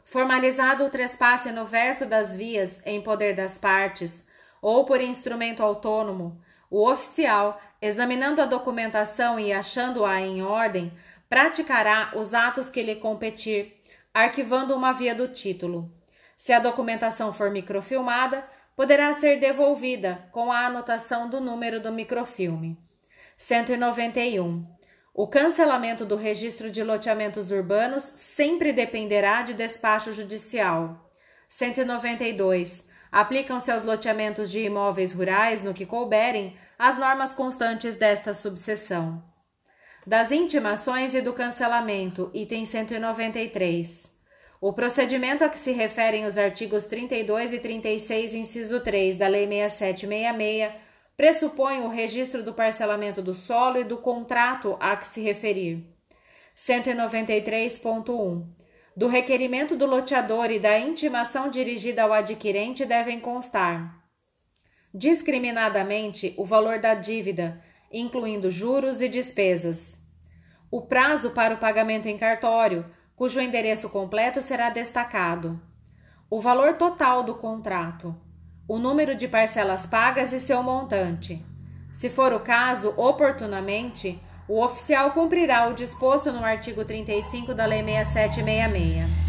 formalizado 0.03 0.85
o 0.85 0.89
trespasse 0.89 1.51
no 1.51 1.65
verso 1.65 2.05
das 2.05 2.37
vias 2.37 2.81
em 2.85 3.01
poder 3.01 3.33
das 3.33 3.57
partes, 3.57 4.25
ou 4.61 4.85
por 4.85 5.01
instrumento 5.01 5.63
autônomo, 5.63 6.39
o 6.69 6.89
oficial, 6.89 7.59
examinando 7.81 8.41
a 8.41 8.45
documentação 8.45 9.39
e 9.39 9.51
achando-a 9.51 10.21
em 10.21 10.41
ordem, 10.41 10.91
praticará 11.27 12.11
os 12.15 12.33
atos 12.33 12.69
que 12.69 12.81
lhe 12.81 12.95
competir, 12.95 13.81
arquivando 14.13 14.75
uma 14.75 14.91
via 14.91 15.15
do 15.15 15.27
título. 15.27 15.91
Se 16.37 16.53
a 16.53 16.59
documentação 16.59 17.31
for 17.33 17.49
microfilmada, 17.49 18.45
poderá 18.75 19.13
ser 19.13 19.39
devolvida 19.39 20.27
com 20.31 20.51
a 20.51 20.65
anotação 20.65 21.29
do 21.29 21.39
número 21.39 21.79
do 21.79 21.91
microfilme. 21.91 22.77
191. 23.37 24.74
O 25.17 25.25
cancelamento 25.25 26.05
do 26.05 26.17
registro 26.17 26.69
de 26.69 26.83
loteamentos 26.83 27.49
urbanos 27.49 28.03
sempre 28.03 28.73
dependerá 28.73 29.43
de 29.43 29.53
despacho 29.53 30.11
judicial. 30.11 31.09
192. 31.47 32.83
Aplicam-se 33.09 33.71
aos 33.71 33.83
loteamentos 33.83 34.51
de 34.51 34.59
imóveis 34.59 35.13
rurais, 35.13 35.63
no 35.63 35.73
que 35.73 35.85
couberem, 35.85 36.57
as 36.77 36.97
normas 36.97 37.31
constantes 37.31 37.95
desta 37.95 38.33
subseção. 38.33 39.23
Das 40.05 40.31
intimações 40.31 41.13
e 41.13 41.21
do 41.21 41.31
cancelamento, 41.31 42.29
item 42.33 42.65
193. 42.65 44.11
O 44.59 44.73
procedimento 44.73 45.45
a 45.45 45.49
que 45.49 45.57
se 45.57 45.71
referem 45.71 46.25
os 46.25 46.37
artigos 46.37 46.87
32 46.87 47.53
e 47.53 47.59
36, 47.59 48.33
inciso 48.33 48.81
3 48.81 49.17
da 49.17 49.29
Lei 49.29 49.47
6766 49.47 50.84
pressupõe 51.17 51.81
o 51.81 51.87
registro 51.87 52.43
do 52.43 52.53
parcelamento 52.53 53.21
do 53.21 53.33
solo 53.33 53.77
e 53.77 53.83
do 53.83 53.97
contrato 53.97 54.77
a 54.79 54.95
que 54.95 55.07
se 55.07 55.21
referir. 55.21 55.85
193.1. 56.55 58.45
Do 58.95 59.07
requerimento 59.07 59.75
do 59.75 59.85
loteador 59.85 60.51
e 60.51 60.59
da 60.59 60.79
intimação 60.79 61.49
dirigida 61.49 62.03
ao 62.03 62.13
adquirente 62.13 62.85
devem 62.85 63.19
constar 63.19 64.05
discriminadamente 64.95 66.33
o 66.37 66.45
valor 66.45 66.79
da 66.79 66.93
dívida, 66.93 67.61
incluindo 67.91 68.49
juros 68.49 69.01
e 69.01 69.09
despesas. 69.09 69.99
O 70.71 70.83
prazo 70.83 71.31
para 71.31 71.53
o 71.53 71.57
pagamento 71.57 72.07
em 72.07 72.17
cartório, 72.17 72.85
cujo 73.13 73.41
endereço 73.41 73.89
completo 73.89 74.41
será 74.41 74.69
destacado. 74.69 75.61
O 76.29 76.39
valor 76.39 76.77
total 76.77 77.23
do 77.23 77.35
contrato 77.35 78.15
o 78.67 78.79
número 78.79 79.15
de 79.15 79.27
parcelas 79.27 79.85
pagas 79.85 80.33
e 80.33 80.39
seu 80.39 80.63
montante. 80.63 81.45
Se 81.93 82.09
for 82.09 82.33
o 82.33 82.39
caso, 82.39 82.93
oportunamente, 82.97 84.19
o 84.47 84.63
oficial 84.63 85.11
cumprirá 85.11 85.67
o 85.67 85.73
disposto 85.73 86.31
no 86.31 86.43
artigo 86.43 86.83
35 86.83 87.53
da 87.53 87.65
Lei 87.65 87.83
6766. 87.83 89.25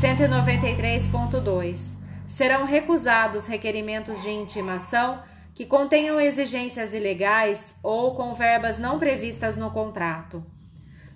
193.2. 0.00 1.96
Serão 2.26 2.64
recusados 2.64 3.46
requerimentos 3.46 4.22
de 4.22 4.30
intimação 4.30 5.22
que 5.54 5.66
contenham 5.66 6.20
exigências 6.20 6.94
ilegais 6.94 7.74
ou 7.82 8.14
com 8.14 8.34
verbas 8.34 8.78
não 8.78 8.98
previstas 8.98 9.56
no 9.56 9.70
contrato. 9.70 10.44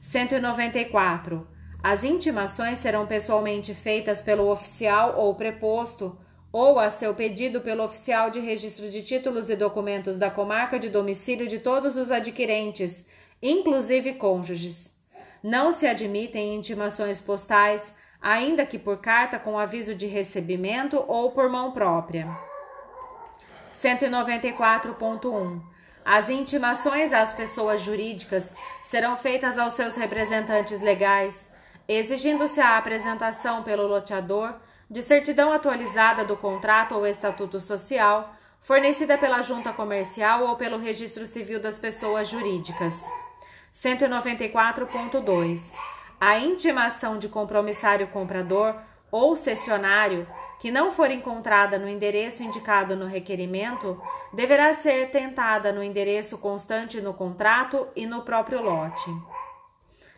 194. 0.01 1.47
As 1.83 2.05
intimações 2.05 2.79
serão 2.79 3.07
pessoalmente 3.07 3.75
feitas 3.75 4.21
pelo 4.21 4.51
oficial 4.51 5.15
ou 5.17 5.35
preposto 5.35 6.19
ou 6.55 6.79
a 6.79 6.89
seu 6.89 7.13
pedido 7.13 7.61
pelo 7.61 7.83
oficial 7.83 8.31
de 8.31 8.39
registro 8.39 8.89
de 8.89 9.03
títulos 9.03 9.51
e 9.51 9.57
documentos 9.57 10.17
da 10.17 10.31
comarca 10.31 10.79
de 10.79 10.89
domicílio 10.89 11.49
de 11.49 11.59
todos 11.59 11.97
os 11.97 12.13
adquirentes, 12.13 13.05
inclusive 13.43 14.13
cônjuges. 14.13 14.95
Não 15.43 15.73
se 15.73 15.85
admitem 15.85 16.55
intimações 16.55 17.21
postais, 17.21 17.93
ainda 18.23 18.65
que 18.65 18.79
por 18.79 18.99
carta 18.99 19.37
com 19.37 19.59
aviso 19.59 19.97
de 19.97 20.07
recebimento 20.07 21.05
ou 21.09 21.33
por 21.33 21.51
mão 21.51 21.73
própria. 21.73 22.29
194.1 23.75 25.61
As 26.05 26.29
intimações 26.29 27.13
às 27.13 27.33
pessoas 27.33 27.81
jurídicas 27.81 28.55
serão 28.85 29.17
feitas 29.17 29.59
aos 29.59 29.75
seus 29.75 29.97
representantes 29.97 30.81
legais, 30.81 31.51
exigindo-se 31.89 32.61
a 32.61 32.79
apresentação 32.79 33.65
pelo 33.65 33.89
loteador 33.89 34.55
de 34.91 35.03
certidão 35.03 35.53
atualizada 35.53 36.25
do 36.25 36.37
contrato 36.37 36.95
ou 36.95 37.07
estatuto 37.07 37.59
social, 37.61 38.35
fornecida 38.61 39.19
pela 39.19 39.43
junta 39.43 39.73
comercial 39.73 40.45
ou 40.45 40.57
pelo 40.57 40.79
registro 40.79 41.27
civil 41.27 41.61
das 41.61 41.79
pessoas 41.79 42.29
jurídicas. 42.29 43.03
194.2. 43.75 45.73
A 46.21 46.39
intimação 46.39 47.19
de 47.19 47.29
compromissário 47.29 48.07
comprador 48.09 48.77
ou 49.11 49.37
cessionário 49.37 50.27
que 50.59 50.71
não 50.71 50.91
for 50.91 51.11
encontrada 51.11 51.79
no 51.79 51.89
endereço 51.89 52.43
indicado 52.43 52.97
no 52.97 53.07
requerimento 53.07 54.01
deverá 54.33 54.73
ser 54.73 55.11
tentada 55.11 55.73
no 55.73 55.83
endereço 55.83 56.39
constante 56.39 57.01
no 57.01 57.13
contrato 57.13 57.87
e 57.95 58.07
no 58.07 58.23
próprio 58.23 58.63
lote. 58.63 59.11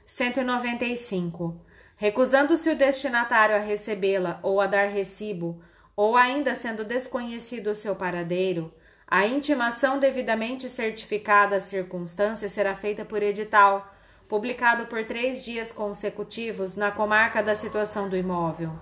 195. 0.07 1.66
Recusando-se 1.97 2.71
o 2.71 2.77
destinatário 2.77 3.57
a 3.57 3.59
recebê-la 3.59 4.39
ou 4.43 4.61
a 4.61 4.67
dar 4.67 4.89
recibo, 4.89 5.61
ou 5.97 6.17
ainda 6.17 6.55
sendo 6.55 6.85
desconhecido 6.85 7.69
o 7.69 7.75
seu 7.75 7.97
paradeiro, 7.97 8.73
a 9.09 9.27
intimação 9.27 9.99
devidamente 9.99 10.69
certificada 10.69 11.57
às 11.57 11.63
circunstâncias 11.65 12.53
será 12.53 12.75
feita 12.75 13.05
por 13.05 13.23
edital, 13.23 13.95
publicado 14.29 14.87
por 14.87 15.05
três 15.05 15.45
dias 15.45 15.73
consecutivos 15.73 16.77
na 16.77 16.91
comarca 16.91 17.43
da 17.43 17.55
situação 17.55 18.09
do 18.09 18.17
imóvel. 18.17 18.73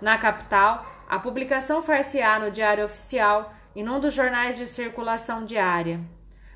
Na 0.00 0.16
capital, 0.16 0.86
a 1.08 1.18
publicação 1.18 1.82
far-se-á 1.82 2.38
no 2.38 2.50
Diário 2.50 2.84
Oficial 2.84 3.52
e 3.76 3.82
num 3.82 4.00
dos 4.00 4.14
jornais 4.14 4.56
de 4.56 4.66
circulação 4.66 5.44
diária. 5.44 6.00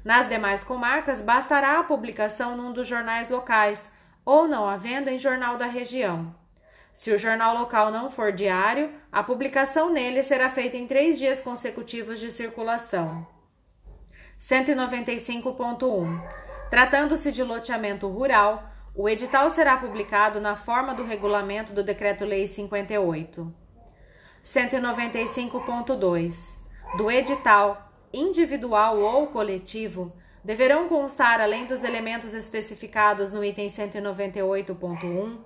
Nas 0.05 0.29
demais 0.29 0.65
comarcas, 0.65 1.21
bastará 1.21 1.79
a 1.79 1.85
publicação 1.85 2.57
num 2.57 2.73
dos 2.73 2.89
jornais 2.89 3.29
locais, 3.29 3.93
ou 4.25 4.47
não 4.47 4.69
havendo 4.69 5.11
em 5.11 5.19
jornal 5.19 5.57
da 5.57 5.67
região. 5.67 6.35
Se 6.93 7.11
o 7.11 7.19
jornal 7.19 7.57
local 7.57 7.91
não 7.91 8.11
for 8.11 8.33
diário, 8.33 8.93
a 9.11 9.23
publicação 9.23 9.91
nele 9.91 10.23
será 10.23 10.51
feita 10.51 10.77
em 10.77 10.87
três 10.87 11.19
dias 11.19 11.41
consecutivos 11.41 12.21
de 12.21 12.31
circulação. 12.31 13.27
195.1. 14.39 16.23
Tratando-se 16.69 17.33
de 17.33 17.43
loteamento 17.43 18.09
rural, 18.09 18.71
o 18.95 19.09
edital 19.09 19.49
será 19.49 19.77
publicado 19.77 20.41
na 20.41 20.55
forma 20.55 20.95
do 20.95 21.05
regulamento 21.05 21.73
do 21.73 21.83
Decreto-Lei 21.83 22.47
58. 22.47 23.55
195.2. 24.45 26.59
Do 26.99 27.11
edital, 27.11 27.91
individual 28.13 28.99
ou 28.99 29.29
coletivo, 29.29 30.13
deverão 30.45 30.89
constar, 30.89 31.41
além 31.41 31.67
dos 31.67 31.85
elementos 31.85 32.35
especificados 32.35 33.31
no 33.31 33.45
item 33.45 33.69
198.1, 33.69 35.39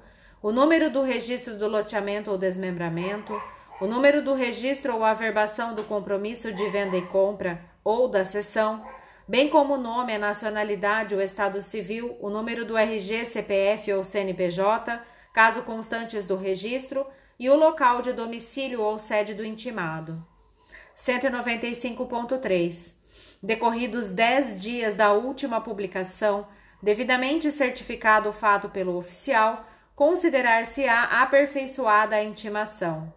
o 0.43 0.53
número 0.53 0.91
do 0.91 1.03
registro 1.03 1.57
do 1.57 1.69
loteamento 1.69 2.31
ou 2.31 2.39
desmembramento, 2.39 3.41
o 3.81 3.87
número 3.87 4.23
do 4.23 4.35
registro 4.35 4.95
ou 4.95 5.05
averbação 5.05 5.75
do 5.75 5.85
compromisso 5.85 6.53
de 6.53 6.69
venda 6.71 6.97
e 6.97 7.03
compra 7.03 7.63
ou 7.85 8.09
da 8.09 8.25
cessão, 8.25 8.85
bem 9.29 9.49
como 9.49 9.75
o 9.75 9.79
nome, 9.79 10.15
a 10.15 10.19
nacionalidade, 10.19 11.15
o 11.15 11.21
estado 11.21 11.61
civil, 11.61 12.17
o 12.21 12.31
número 12.31 12.65
do 12.65 12.77
RG, 12.77 13.27
CPF 13.27 13.93
ou 13.93 14.03
CNPJ, 14.03 15.03
caso 15.33 15.63
constantes 15.63 16.25
do 16.25 16.37
registro, 16.37 17.07
e 17.39 17.51
o 17.51 17.57
local 17.57 18.01
de 18.01 18.15
domicílio 18.15 18.81
ou 18.81 18.99
sede 18.99 19.35
do 19.35 19.45
intimado. 19.45 20.25
195.3. 20.97 22.96
Decorridos 23.47 24.11
10 24.11 24.61
dias 24.61 24.97
da 24.97 25.13
última 25.13 25.61
publicação, 25.61 26.49
devidamente 26.83 27.53
certificado 27.53 28.29
o 28.29 28.33
fato 28.33 28.69
pelo 28.69 28.99
oficial, 28.99 29.65
considerar-se-á 29.95 31.23
aperfeiçoada 31.23 32.17
a 32.17 32.25
intimação. 32.25 33.15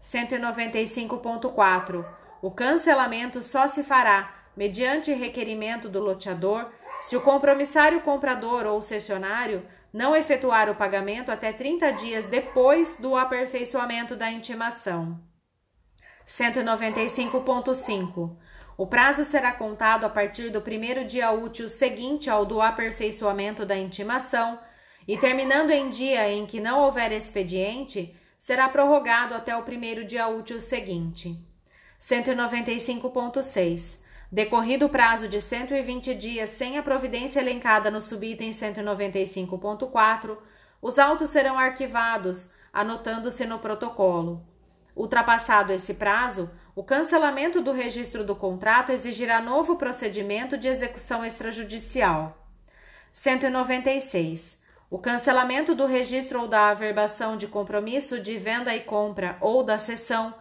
195.4. 0.00 2.06
O 2.40 2.48
cancelamento 2.48 3.42
só 3.42 3.66
se 3.66 3.82
fará, 3.82 4.36
mediante 4.56 5.12
requerimento 5.12 5.88
do 5.88 5.98
loteador, 5.98 6.70
se 7.00 7.16
o 7.16 7.20
compromissário 7.20 8.00
comprador 8.02 8.66
ou 8.66 8.80
cessionário 8.80 9.66
não 9.92 10.14
efetuar 10.14 10.70
o 10.70 10.76
pagamento 10.76 11.32
até 11.32 11.52
30 11.52 11.90
dias 11.90 12.28
depois 12.28 12.98
do 12.98 13.16
aperfeiçoamento 13.16 14.14
da 14.14 14.30
intimação. 14.30 15.20
195.5. 16.24 18.36
O 18.76 18.86
prazo 18.86 19.24
será 19.24 19.52
contado 19.52 20.04
a 20.04 20.10
partir 20.10 20.50
do 20.50 20.60
primeiro 20.60 21.04
dia 21.04 21.30
útil 21.30 21.68
seguinte 21.68 22.28
ao 22.28 22.44
do 22.44 22.60
aperfeiçoamento 22.60 23.64
da 23.64 23.76
intimação 23.76 24.58
e 25.08 25.16
terminando 25.16 25.70
em 25.70 25.88
dia 25.88 26.30
em 26.30 26.44
que 26.44 26.60
não 26.60 26.80
houver 26.80 27.12
expediente, 27.12 28.14
será 28.38 28.68
prorrogado 28.68 29.34
até 29.34 29.56
o 29.56 29.62
primeiro 29.62 30.04
dia 30.04 30.28
útil 30.28 30.60
seguinte. 30.60 31.40
195.6. 32.00 34.00
Decorrido 34.30 34.86
o 34.86 34.88
prazo 34.88 35.28
de 35.28 35.40
120 35.40 36.14
dias 36.14 36.50
sem 36.50 36.76
a 36.76 36.82
providência 36.82 37.40
elencada 37.40 37.90
no 37.90 38.00
subitem 38.00 38.50
195.4, 38.50 40.36
os 40.82 40.98
autos 40.98 41.30
serão 41.30 41.58
arquivados, 41.58 42.52
anotando-se 42.72 43.46
no 43.46 43.58
protocolo. 43.58 44.44
Ultrapassado 44.94 45.72
esse 45.72 45.94
prazo, 45.94 46.50
o 46.76 46.84
cancelamento 46.84 47.62
do 47.62 47.72
registro 47.72 48.22
do 48.22 48.36
contrato 48.36 48.92
exigirá 48.92 49.40
novo 49.40 49.76
procedimento 49.76 50.58
de 50.58 50.68
execução 50.68 51.24
extrajudicial. 51.24 52.36
196. 53.14 54.58
O 54.90 54.98
cancelamento 54.98 55.74
do 55.74 55.86
registro 55.86 56.42
ou 56.42 56.46
da 56.46 56.68
averbação 56.68 57.34
de 57.34 57.46
compromisso 57.46 58.20
de 58.20 58.36
venda 58.36 58.76
e 58.76 58.80
compra 58.80 59.38
ou 59.40 59.62
da 59.62 59.78
cessão 59.78 60.34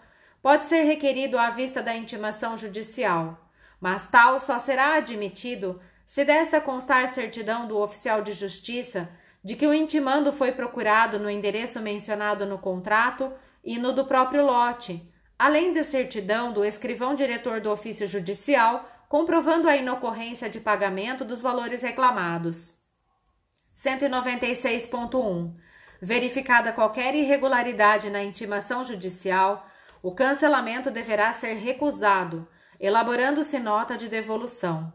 pode 0.43 0.65
ser 0.65 0.82
requerido 0.82 1.39
à 1.39 1.52
vista 1.52 1.82
da 1.82 1.95
intimação 1.95 2.58
judicial, 2.58 3.39
mas 3.80 4.10
tal 4.10 4.41
só 4.41 4.60
será 4.60 4.95
admitido 4.95 5.80
se 6.06 6.26
desta 6.26 6.60
constar 6.60 7.08
certidão 7.08 7.65
do 7.65 7.78
oficial 7.78 8.21
de 8.21 8.34
justiça 8.34 9.08
de 9.41 9.56
que 9.56 9.65
o 9.65 9.74
intimando 9.74 10.34
foi 10.34 10.52
procurado 10.52 11.17
no 11.17 11.30
endereço 11.30 11.80
mencionado 11.80 12.45
no 12.45 12.58
contrato 12.58 13.32
e 13.63 13.78
no 13.78 13.93
do 13.93 14.04
próprio 14.04 14.45
lote, 14.45 15.14
além 15.38 15.74
de 15.74 15.84
certidão 15.84 16.52
do 16.52 16.63
escrivão 16.63 17.15
diretor 17.15 17.60
do 17.60 17.71
ofício 17.71 18.08
judicial 18.08 18.89
comprovando 19.08 19.69
a 19.69 19.76
inocorrência 19.76 20.50
de 20.50 20.60
pagamento 20.60 21.24
dos 21.24 21.41
valores 21.41 21.82
reclamados. 21.82 22.74
196.1. 23.76 25.54
Verificada 26.02 26.74
qualquer 26.74 27.15
irregularidade 27.15 28.10
na 28.10 28.24
intimação 28.24 28.84
judicial, 28.84 29.67
o 30.02 30.12
cancelamento 30.13 30.91
deverá 30.91 31.32
ser 31.34 31.54
recusado, 31.56 32.48
elaborando-se 32.80 33.60
nota 33.60 33.98
de 33.98 34.08
devolução. 34.08 34.93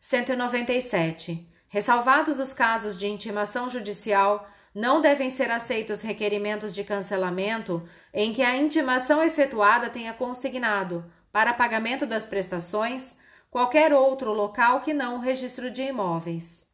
197. 0.00 1.50
Ressalvados 1.68 2.38
os 2.38 2.52
casos 2.52 2.98
de 2.98 3.06
intimação 3.06 3.68
judicial, 3.68 4.48
não 4.76 5.00
devem 5.00 5.30
ser 5.30 5.50
aceitos 5.50 6.02
requerimentos 6.02 6.74
de 6.74 6.84
cancelamento 6.84 7.82
em 8.12 8.34
que 8.34 8.42
a 8.42 8.54
intimação 8.54 9.22
efetuada 9.22 9.88
tenha 9.88 10.12
consignado, 10.12 11.10
para 11.32 11.54
pagamento 11.54 12.04
das 12.04 12.26
prestações, 12.26 13.14
qualquer 13.50 13.94
outro 13.94 14.34
local 14.34 14.82
que 14.82 14.92
não 14.92 15.16
o 15.16 15.18
registro 15.18 15.70
de 15.70 15.80
imóveis. 15.80 16.66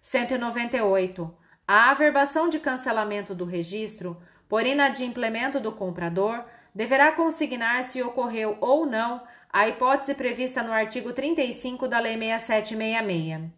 198. 0.00 1.36
A 1.66 1.90
averbação 1.90 2.48
de 2.48 2.60
cancelamento 2.60 3.34
do 3.34 3.44
registro 3.44 4.22
por 4.48 4.64
inadimplemento 4.64 5.58
do 5.58 5.72
comprador 5.72 6.44
deverá 6.72 7.10
consignar 7.10 7.82
se 7.82 8.00
ocorreu 8.00 8.56
ou 8.60 8.86
não 8.86 9.20
a 9.52 9.66
hipótese 9.66 10.14
prevista 10.14 10.62
no 10.62 10.72
artigo 10.72 11.12
35 11.12 11.88
da 11.88 11.98
Lei 11.98 12.16
6766. 12.16 13.50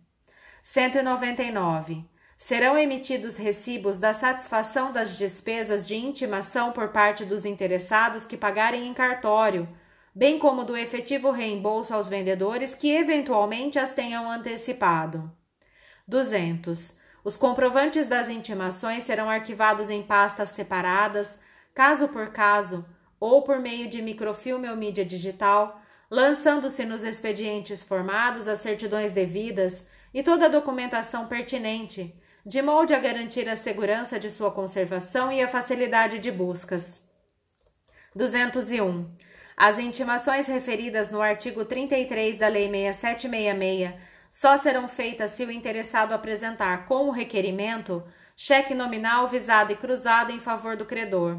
199. 0.63 2.10
Serão 2.43 2.77
emitidos 2.77 3.37
recibos 3.37 3.99
da 3.99 4.15
satisfação 4.15 4.91
das 4.93 5.19
despesas 5.19 5.87
de 5.87 5.95
intimação 5.95 6.73
por 6.73 6.89
parte 6.89 7.23
dos 7.23 7.45
interessados 7.45 8.25
que 8.25 8.37
pagarem 8.37 8.89
em 8.89 8.95
cartório, 8.95 9.69
bem 10.13 10.39
como 10.39 10.65
do 10.65 10.75
efetivo 10.75 11.31
reembolso 11.31 11.95
aos 11.95 12.09
vendedores 12.09 12.75
que 12.75 12.91
eventualmente 12.91 13.79
as 13.79 13.93
tenham 13.93 14.29
antecipado. 14.29 15.31
200. 16.09 16.99
Os 17.23 17.37
comprovantes 17.37 18.07
das 18.07 18.29
intimações 18.31 19.05
serão 19.05 19.29
arquivados 19.29 19.91
em 19.91 20.03
pastas 20.03 20.49
separadas, 20.49 21.39
caso 21.75 22.09
por 22.09 22.31
caso, 22.31 22.87
ou 23.21 23.43
por 23.43 23.61
meio 23.61 23.87
de 23.87 24.01
microfilme 24.01 24.69
ou 24.69 24.77
mídia 24.77 25.05
digital, 25.05 25.81
lançando-se 26.11 26.87
nos 26.87 27.05
expedientes 27.05 27.83
formados 27.83 28.49
as 28.49 28.61
certidões 28.61 29.13
devidas 29.13 29.87
e 30.13 30.23
toda 30.23 30.47
a 30.47 30.49
documentação 30.49 31.27
pertinente, 31.29 32.19
de 32.45 32.63
modo 32.63 32.95
a 32.95 32.99
garantir 32.99 33.49
a 33.49 33.57
segurança 33.57 34.19
de 34.19 34.31
sua 34.31 34.51
conservação 34.51 35.31
e 35.31 35.43
a 35.43 35.49
facilidade 35.49 36.19
de 36.19 36.31
buscas. 36.31 37.03
201. 38.15 39.11
As 39.57 39.79
intimações 39.79 40.47
referidas 40.47 41.11
no 41.11 41.21
artigo 41.21 41.65
33 41.65 42.39
da 42.39 42.49
Lei 42.49 42.69
6766 42.71 43.95
só 44.31 44.57
serão 44.57 44.89
feitas 44.89 45.33
se 45.33 45.45
o 45.45 45.51
interessado 45.51 46.13
apresentar 46.13 46.87
com 46.87 47.09
o 47.09 47.11
requerimento 47.11 48.03
cheque 48.37 48.75
nominal 48.75 49.29
visado 49.29 49.73
e 49.73 49.77
cruzado 49.77 50.33
em 50.33 50.41
favor 50.41 50.77
do 50.77 50.87
credor. 50.87 51.39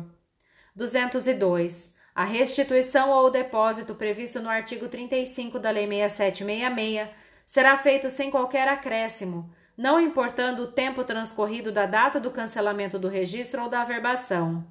202. 0.75 1.93
A 2.13 2.25
restituição 2.25 3.09
ou 3.09 3.31
depósito 3.31 3.95
previsto 3.95 4.39
no 4.39 4.49
artigo 4.49 4.87
35 4.87 5.57
da 5.57 5.71
Lei 5.71 5.87
6766 5.87 7.09
será 7.45 7.75
feito 7.75 8.09
sem 8.09 8.29
qualquer 8.29 8.67
acréscimo, 8.67 9.49
não 9.81 9.99
importando 9.99 10.61
o 10.61 10.67
tempo 10.67 11.03
transcorrido 11.03 11.71
da 11.71 11.87
data 11.87 12.19
do 12.19 12.29
cancelamento 12.29 12.99
do 12.99 13.07
registro 13.07 13.63
ou 13.63 13.67
da 13.67 13.81
averbação. 13.81 14.63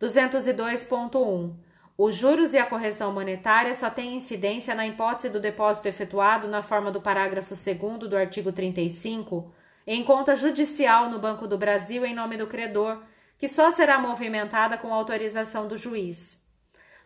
202.1. 0.00 1.52
Os 1.98 2.14
juros 2.14 2.54
e 2.54 2.58
a 2.58 2.64
correção 2.64 3.12
monetária 3.12 3.74
só 3.74 3.90
têm 3.90 4.14
incidência 4.14 4.72
na 4.72 4.86
hipótese 4.86 5.30
do 5.30 5.40
depósito 5.40 5.88
efetuado 5.88 6.46
na 6.46 6.62
forma 6.62 6.92
do 6.92 7.00
parágrafo 7.00 7.54
2 7.56 8.08
do 8.08 8.16
artigo 8.16 8.52
35 8.52 9.52
em 9.84 10.04
conta 10.04 10.36
judicial 10.36 11.10
no 11.10 11.18
Banco 11.18 11.48
do 11.48 11.58
Brasil 11.58 12.06
em 12.06 12.14
nome 12.14 12.36
do 12.36 12.46
credor, 12.46 13.02
que 13.36 13.48
só 13.48 13.72
será 13.72 13.98
movimentada 13.98 14.78
com 14.78 14.94
autorização 14.94 15.66
do 15.66 15.76
juiz. 15.76 16.40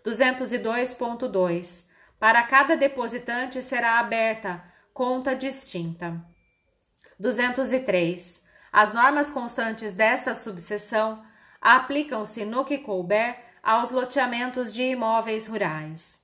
202.2. 0.04 1.86
Para 2.18 2.42
cada 2.42 2.76
depositante 2.76 3.62
será 3.62 3.98
aberta 3.98 4.62
conta 4.92 5.34
distinta. 5.34 6.22
203. 7.20 8.42
As 8.72 8.94
normas 8.94 9.28
constantes 9.28 9.92
desta 9.92 10.34
subseção 10.34 11.22
aplicam-se 11.60 12.46
no 12.46 12.64
que 12.64 12.78
couber 12.78 13.36
aos 13.62 13.90
loteamentos 13.90 14.72
de 14.72 14.82
imóveis 14.82 15.46
rurais. 15.46 16.22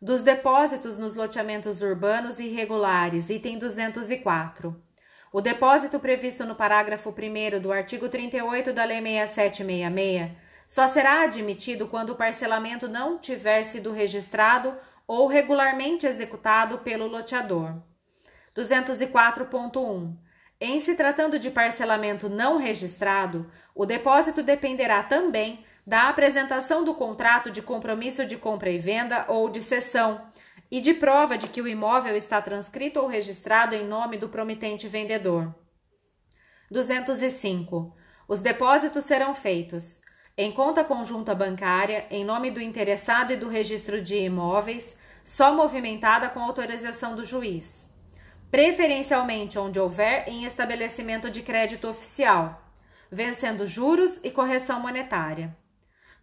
Dos 0.00 0.22
depósitos 0.22 0.96
nos 0.96 1.16
loteamentos 1.16 1.82
urbanos 1.82 2.38
irregulares, 2.38 3.28
item 3.28 3.58
204. 3.58 4.80
O 5.32 5.40
depósito 5.40 5.98
previsto 5.98 6.46
no 6.46 6.54
parágrafo 6.54 7.10
1 7.10 7.60
do 7.60 7.72
artigo 7.72 8.08
38 8.08 8.72
da 8.72 8.84
Lei 8.84 9.02
6766 9.02 10.30
só 10.68 10.86
será 10.86 11.24
admitido 11.24 11.88
quando 11.88 12.10
o 12.10 12.16
parcelamento 12.16 12.88
não 12.88 13.18
tiver 13.18 13.64
sido 13.64 13.90
registrado 13.90 14.76
ou 15.08 15.26
regularmente 15.26 16.06
executado 16.06 16.78
pelo 16.78 17.08
loteador. 17.08 17.89
204.1. 18.56 20.16
Em 20.60 20.78
se 20.78 20.94
tratando 20.94 21.38
de 21.38 21.50
parcelamento 21.50 22.28
não 22.28 22.58
registrado, 22.58 23.50
o 23.74 23.86
depósito 23.86 24.42
dependerá 24.42 25.02
também 25.02 25.64
da 25.86 26.08
apresentação 26.08 26.84
do 26.84 26.94
contrato 26.94 27.50
de 27.50 27.62
compromisso 27.62 28.26
de 28.26 28.36
compra 28.36 28.70
e 28.70 28.78
venda 28.78 29.24
ou 29.28 29.48
de 29.48 29.62
cessão 29.62 30.30
e 30.70 30.80
de 30.80 30.92
prova 30.94 31.38
de 31.38 31.48
que 31.48 31.62
o 31.62 31.66
imóvel 31.66 32.14
está 32.14 32.42
transcrito 32.42 33.00
ou 33.00 33.06
registrado 33.06 33.74
em 33.74 33.86
nome 33.86 34.18
do 34.18 34.28
promitente 34.28 34.86
vendedor. 34.86 35.54
205. 36.70 37.96
Os 38.28 38.40
depósitos 38.40 39.04
serão 39.04 39.34
feitos 39.34 40.00
em 40.36 40.52
conta 40.52 40.84
conjunta 40.84 41.34
bancária, 41.34 42.06
em 42.10 42.24
nome 42.24 42.50
do 42.50 42.60
interessado 42.60 43.32
e 43.32 43.36
do 43.36 43.48
registro 43.48 44.00
de 44.00 44.16
imóveis, 44.16 44.96
só 45.24 45.52
movimentada 45.52 46.28
com 46.28 46.40
autorização 46.40 47.14
do 47.14 47.24
juiz 47.24 47.89
preferencialmente 48.50 49.58
onde 49.58 49.78
houver 49.78 50.28
em 50.28 50.44
estabelecimento 50.44 51.30
de 51.30 51.42
crédito 51.42 51.88
oficial, 51.88 52.62
vencendo 53.10 53.66
juros 53.66 54.20
e 54.24 54.30
correção 54.30 54.80
monetária. 54.80 55.56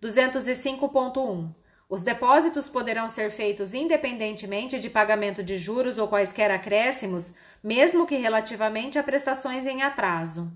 205.1. 0.02 1.54
Os 1.90 2.02
depósitos 2.02 2.68
poderão 2.68 3.08
ser 3.08 3.32
feitos 3.32 3.74
independentemente 3.74 4.78
de 4.78 4.90
pagamento 4.90 5.42
de 5.42 5.58
juros 5.58 5.98
ou 5.98 6.08
quaisquer 6.08 6.52
acréscimos, 6.52 7.34
mesmo 7.64 8.06
que 8.06 8.18
relativamente 8.18 9.00
a 9.00 9.04
prestações 9.04 9.66
em 9.66 9.82
atraso. 9.82 10.52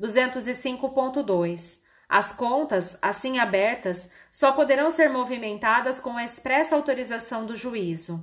205.2. 0.00 1.78
As 2.08 2.32
contas, 2.32 2.96
assim 3.00 3.38
abertas, 3.38 4.10
só 4.30 4.52
poderão 4.52 4.90
ser 4.90 5.08
movimentadas 5.08 5.98
com 5.98 6.16
a 6.16 6.24
expressa 6.24 6.76
autorização 6.76 7.46
do 7.46 7.56
juízo. 7.56 8.22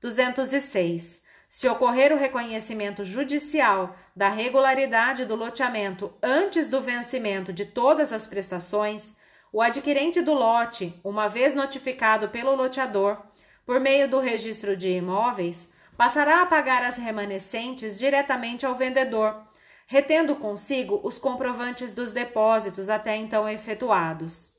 206. 0.00 1.22
Se 1.52 1.68
ocorrer 1.68 2.12
o 2.12 2.16
reconhecimento 2.16 3.04
judicial 3.04 3.96
da 4.14 4.28
regularidade 4.28 5.24
do 5.24 5.34
loteamento 5.34 6.14
antes 6.22 6.68
do 6.68 6.80
vencimento 6.80 7.52
de 7.52 7.64
todas 7.64 8.12
as 8.12 8.24
prestações, 8.24 9.12
o 9.52 9.60
adquirente 9.60 10.22
do 10.22 10.32
lote, 10.32 10.94
uma 11.02 11.26
vez 11.26 11.52
notificado 11.52 12.28
pelo 12.28 12.54
loteador, 12.54 13.18
por 13.66 13.80
meio 13.80 14.08
do 14.08 14.20
registro 14.20 14.76
de 14.76 14.90
imóveis, 14.90 15.68
passará 15.96 16.40
a 16.40 16.46
pagar 16.46 16.84
as 16.84 16.96
remanescentes 16.96 17.98
diretamente 17.98 18.64
ao 18.64 18.76
vendedor, 18.76 19.42
retendo 19.88 20.36
consigo 20.36 21.00
os 21.02 21.18
comprovantes 21.18 21.92
dos 21.92 22.12
depósitos 22.12 22.88
até 22.88 23.16
então 23.16 23.48
efetuados. 23.48 24.50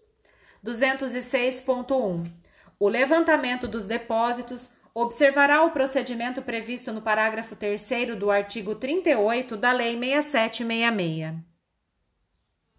206.1. 0.62 2.30
O 2.78 2.90
levantamento 2.90 3.66
dos 3.66 3.88
depósitos 3.88 4.74
observará 4.94 5.64
o 5.64 5.72
procedimento 5.72 6.42
previsto 6.42 6.92
no 6.92 7.02
parágrafo 7.02 7.56
3 7.56 8.16
do 8.18 8.30
artigo 8.30 8.76
38 8.76 9.58
da 9.58 9.72
Lei 9.72 9.98
6766. 9.98 11.51